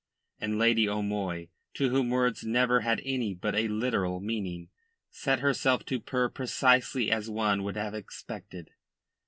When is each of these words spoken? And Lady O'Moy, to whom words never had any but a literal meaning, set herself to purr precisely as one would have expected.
And 0.39 0.57
Lady 0.57 0.89
O'Moy, 0.89 1.49
to 1.75 1.89
whom 1.91 2.09
words 2.09 2.43
never 2.43 2.79
had 2.79 3.03
any 3.05 3.35
but 3.35 3.53
a 3.53 3.67
literal 3.67 4.19
meaning, 4.19 4.69
set 5.11 5.41
herself 5.41 5.85
to 5.85 5.99
purr 5.99 6.27
precisely 6.27 7.11
as 7.11 7.29
one 7.29 7.61
would 7.61 7.75
have 7.75 7.93
expected. 7.93 8.71